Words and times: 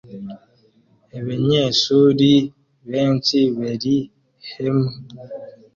ebenyeshuri 1.17 2.31
benshi 2.91 3.39
beri 3.59 3.97
hemwe 4.51 4.91